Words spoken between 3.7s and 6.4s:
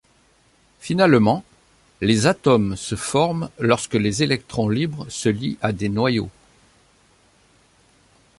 les électrons libres se lient à des noyaux.